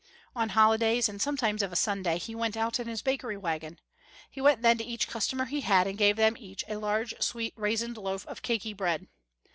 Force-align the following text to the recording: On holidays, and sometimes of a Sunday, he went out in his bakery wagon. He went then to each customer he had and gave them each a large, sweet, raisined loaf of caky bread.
On 0.35 0.49
holidays, 0.49 1.07
and 1.07 1.21
sometimes 1.21 1.61
of 1.61 1.71
a 1.71 1.75
Sunday, 1.75 2.17
he 2.17 2.33
went 2.33 2.57
out 2.57 2.79
in 2.79 2.87
his 2.87 3.03
bakery 3.03 3.37
wagon. 3.37 3.77
He 4.31 4.41
went 4.41 4.63
then 4.63 4.79
to 4.79 4.83
each 4.83 5.07
customer 5.07 5.45
he 5.45 5.61
had 5.61 5.85
and 5.85 5.95
gave 5.95 6.15
them 6.15 6.35
each 6.39 6.63
a 6.67 6.77
large, 6.77 7.13
sweet, 7.21 7.53
raisined 7.55 7.97
loaf 7.97 8.25
of 8.25 8.41
caky 8.41 8.73
bread. 8.75 9.05